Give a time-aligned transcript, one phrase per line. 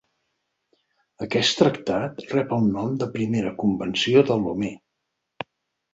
[1.25, 4.73] Aquest tractat rep el nom de primera Convenció de Lomé.